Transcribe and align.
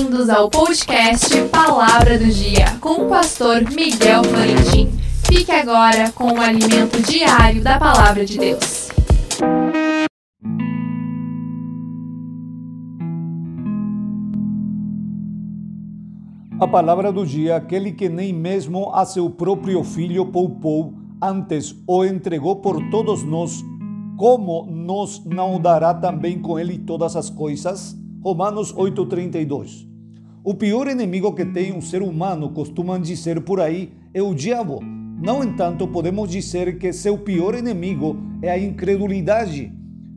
Bem-vindos 0.00 0.30
ao 0.30 0.48
podcast 0.48 1.28
Palavra 1.48 2.18
do 2.18 2.24
Dia 2.24 2.64
com 2.80 3.04
o 3.04 3.08
pastor 3.10 3.60
Miguel 3.70 4.24
Florentin. 4.24 4.90
Fique 5.26 5.52
agora 5.52 6.10
com 6.12 6.32
o 6.32 6.40
alimento 6.40 7.02
diário 7.02 7.62
da 7.62 7.78
Palavra 7.78 8.24
de 8.24 8.38
Deus. 8.38 8.88
A 16.58 16.66
palavra 16.66 17.12
do 17.12 17.26
dia, 17.26 17.56
aquele 17.56 17.92
que 17.92 18.08
nem 18.08 18.32
mesmo 18.32 18.90
a 18.94 19.04
seu 19.04 19.28
próprio 19.28 19.84
filho 19.84 20.24
poupou, 20.24 20.94
antes 21.22 21.76
o 21.86 22.06
entregou 22.06 22.56
por 22.56 22.82
todos 22.90 23.22
nós, 23.22 23.62
como 24.16 24.64
nos 24.64 25.22
não 25.26 25.60
dará 25.60 25.92
também 25.92 26.40
com 26.40 26.58
ele 26.58 26.78
todas 26.78 27.14
as 27.16 27.28
coisas? 27.28 27.94
Romanos 28.22 28.72
8:32. 28.72 29.89
O 30.42 30.54
pior 30.54 30.88
inimigo 30.88 31.34
que 31.34 31.44
tem 31.44 31.70
um 31.70 31.82
ser 31.82 32.00
humano, 32.00 32.48
costumam 32.48 32.98
dizer 32.98 33.42
por 33.42 33.60
aí, 33.60 33.92
é 34.14 34.22
o 34.22 34.34
diabo. 34.34 34.80
No 34.82 35.44
entanto, 35.44 35.86
podemos 35.86 36.30
dizer 36.30 36.78
que 36.78 36.94
seu 36.94 37.18
pior 37.18 37.54
inimigo 37.54 38.16
é 38.40 38.50
a 38.50 38.58
incredulidade, 38.58 39.70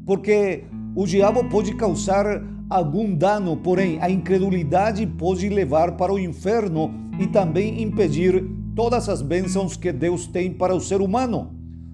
porque 0.05 0.63
o 0.95 1.05
diabo 1.05 1.43
pode 1.49 1.75
causar 1.75 2.41
algum 2.69 3.13
dano, 3.13 3.57
porém 3.57 3.97
a 3.99 4.09
incredulidade 4.09 5.05
pode 5.05 5.49
levar 5.49 5.97
para 5.97 6.13
o 6.13 6.17
inferno 6.17 6.89
e 7.19 7.27
também 7.27 7.83
impedir 7.83 8.45
todas 8.73 9.09
as 9.09 9.21
bênçãos 9.21 9.75
que 9.75 9.91
Deus 9.91 10.25
tem 10.25 10.53
para 10.53 10.73
o 10.73 10.79
ser 10.79 11.01
humano. 11.01 11.51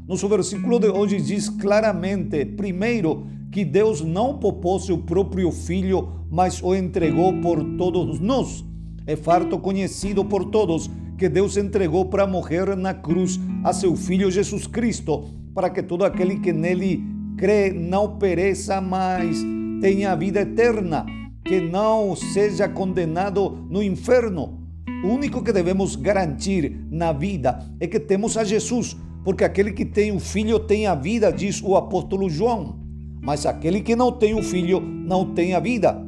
Nosso 0.07 0.29
versículo 0.29 0.79
de 0.79 0.87
hoje 0.87 1.19
diz 1.19 1.49
claramente, 1.49 2.45
primeiro, 2.45 3.25
que 3.59 3.65
Deus 3.65 3.99
não 3.99 4.37
poupou 4.37 4.79
seu 4.79 4.97
próprio 4.97 5.51
filho, 5.51 6.07
mas 6.31 6.63
o 6.63 6.73
entregou 6.73 7.33
por 7.41 7.61
todos 7.77 8.17
nós. 8.17 8.63
É 9.05 9.17
farto 9.17 9.59
conhecido 9.59 10.23
por 10.23 10.45
todos 10.45 10.89
que 11.17 11.27
Deus 11.27 11.57
entregou 11.57 12.05
para 12.05 12.25
morrer 12.25 12.73
na 12.77 12.93
cruz 12.93 13.37
a 13.61 13.73
seu 13.73 13.97
filho 13.97 14.31
Jesus 14.31 14.65
Cristo, 14.65 15.25
para 15.53 15.69
que 15.69 15.83
todo 15.83 16.05
aquele 16.05 16.39
que 16.39 16.53
nele 16.53 17.03
crê 17.35 17.69
não 17.73 18.17
pereça, 18.17 18.79
mas 18.79 19.43
tenha 19.81 20.15
vida 20.15 20.39
eterna, 20.39 21.05
que 21.43 21.59
não 21.59 22.15
seja 22.15 22.69
condenado 22.69 23.67
no 23.69 23.83
inferno. 23.83 24.57
O 25.03 25.09
único 25.09 25.43
que 25.43 25.51
devemos 25.51 25.97
garantir 25.97 26.79
na 26.89 27.11
vida 27.11 27.59
é 27.77 27.85
que 27.87 27.99
temos 27.99 28.37
a 28.37 28.45
Jesus, 28.45 28.95
porque 29.21 29.43
aquele 29.43 29.73
que 29.73 29.83
tem 29.83 30.13
o 30.13 30.19
filho 30.21 30.59
tem 30.61 30.87
a 30.87 30.95
vida, 30.95 31.29
diz 31.29 31.61
o 31.61 31.75
apóstolo 31.75 32.29
João 32.29 32.87
mas 33.21 33.45
aquele 33.45 33.81
que 33.81 33.95
não 33.95 34.11
tem 34.11 34.33
o 34.33 34.43
filho 34.43 34.79
não 34.79 35.33
tem 35.33 35.53
a 35.53 35.59
vida. 35.59 36.01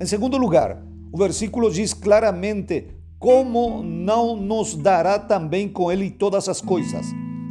Em 0.00 0.06
segundo 0.06 0.36
lugar, 0.36 0.82
o 1.12 1.18
versículo 1.18 1.70
diz 1.70 1.92
claramente: 1.94 2.86
como 3.18 3.84
não 3.84 4.36
nos 4.36 4.74
dará 4.74 5.16
também 5.16 5.68
com 5.68 5.92
ele 5.92 6.10
todas 6.10 6.48
as 6.48 6.60
coisas? 6.60 7.06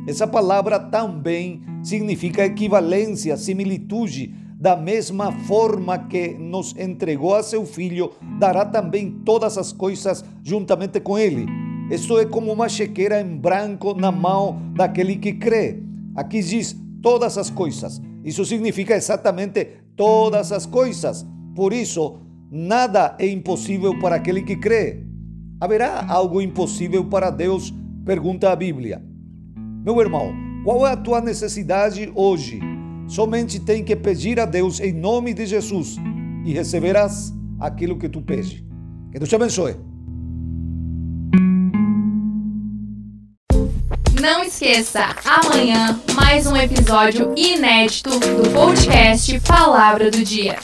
Essa 0.06 0.28
palavra 0.28 0.78
também 0.78 1.62
significa 1.82 2.46
equivalência, 2.46 3.38
similitude. 3.38 4.36
Da 4.60 4.76
mesma 4.76 5.32
forma 5.32 5.98
que 5.98 6.36
nos 6.36 6.76
entregou 6.78 7.34
a 7.34 7.42
seu 7.42 7.66
filho, 7.66 8.12
dará 8.38 8.64
também 8.64 9.10
todas 9.26 9.58
as 9.58 9.72
coisas 9.72 10.24
juntamente 10.44 11.00
com 11.00 11.18
ele. 11.18 11.48
Isso 11.90 12.20
é 12.20 12.26
como 12.26 12.52
uma 12.52 12.70
chequeira 12.70 13.22
em 13.22 13.38
branco 13.38 13.96
na 13.96 14.12
mão 14.12 14.62
daquele 14.76 15.16
que 15.16 15.34
crê. 15.34 15.82
Aqui 16.16 16.44
diz 16.44 16.76
todas 17.02 17.38
as 17.38 17.50
coisas. 17.50 18.00
Isso 18.24 18.46
significa 18.46 18.96
exatamente 18.96 19.68
todas 19.96 20.52
as 20.52 20.66
coisas. 20.66 21.26
Por 21.56 21.74
isso, 21.74 22.20
nada 22.52 23.16
é 23.20 23.28
impossível 23.28 23.98
para 24.00 24.16
aquele 24.16 24.44
que 24.44 24.56
crê. 24.56 25.04
Haverá 25.60 26.06
algo 26.08 26.42
impossível 26.42 27.06
para 27.06 27.30
Deus? 27.30 27.74
Pergunta 28.06 28.52
a 28.52 28.56
Bíblia. 28.56 29.02
Meu 29.84 30.00
irmão, 30.00 30.34
qual 30.64 30.86
é 30.86 30.92
a 30.92 30.98
tua 30.98 31.22
necessidade 31.22 32.12
hoje? 32.16 32.60
Somente 33.08 33.60
tem 33.60 33.84
que 33.84 33.96
pedir 33.96 34.40
a 34.40 34.46
Deus 34.46 34.80
em 34.80 34.94
nome 34.94 35.34
de 35.34 35.46
Jesus 35.46 35.98
e 36.46 36.54
receberás 36.54 37.34
aquilo 37.60 37.98
que 37.98 38.08
tu 38.08 38.22
pede. 38.22 38.66
Que 39.12 39.20
Deus 39.20 39.30
te 39.30 39.36
abençoe. 39.36 39.91
Esqueça, 44.62 45.10
amanhã 45.26 46.00
mais 46.14 46.46
um 46.46 46.56
episódio 46.56 47.34
inédito 47.36 48.12
do 48.12 48.48
podcast 48.52 49.40
Palavra 49.40 50.12
do 50.12 50.24
Dia. 50.24 50.60